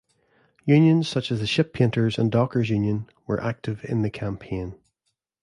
Unions 0.65 1.07
such 1.07 1.31
as 1.31 1.39
the 1.41 1.45
Ship 1.45 1.71
Painters 1.75 2.17
and 2.17 2.31
Dockers 2.31 2.71
Union 2.71 3.07
were 3.27 3.39
active 3.39 3.85
in 3.85 4.01
the 4.01 4.09
campaign. 4.09 4.73